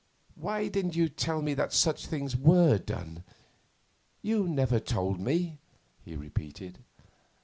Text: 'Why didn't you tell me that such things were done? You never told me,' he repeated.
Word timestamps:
'Why 0.33 0.67
didn't 0.67 0.95
you 0.95 1.09
tell 1.09 1.43
me 1.43 1.53
that 1.53 1.73
such 1.73 2.07
things 2.07 2.35
were 2.35 2.79
done? 2.79 3.23
You 4.23 4.47
never 4.47 4.79
told 4.79 5.19
me,' 5.19 5.59
he 6.03 6.15
repeated. 6.15 6.79